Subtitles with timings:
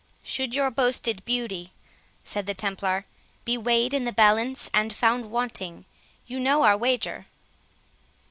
[0.23, 1.73] "Should your boasted beauty,"
[2.23, 3.05] said the Templar,
[3.45, 5.85] "be weighed in the balance and found wanting,
[6.25, 7.27] you know our wager?"